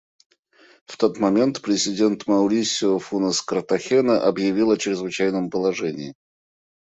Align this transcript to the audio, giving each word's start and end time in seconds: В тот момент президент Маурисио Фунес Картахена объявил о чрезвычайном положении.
В 0.87 0.97
тот 0.97 1.19
момент 1.19 1.61
президент 1.61 2.25
Маурисио 2.25 2.97
Фунес 2.97 3.43
Картахена 3.43 4.23
объявил 4.23 4.71
о 4.71 4.77
чрезвычайном 4.77 5.51
положении. 5.51 6.15